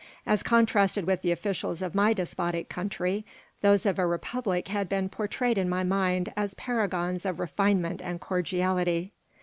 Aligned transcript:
As 0.25 0.41
contrasted 0.41 1.05
with 1.05 1.21
the 1.21 1.31
officials 1.31 1.83
of 1.83 1.93
my 1.93 2.11
despotic 2.13 2.69
country, 2.69 3.23
those 3.61 3.85
of 3.85 3.99
a 3.99 4.05
republic 4.07 4.69
had 4.69 4.89
been 4.89 5.09
portrayed 5.09 5.59
in 5.59 5.69
my 5.69 5.83
mind 5.83 6.33
as 6.35 6.55
paragons 6.55 7.23
of 7.23 7.39
refinement 7.39 8.01
and 8.03 8.19
cordiality. 8.19 9.11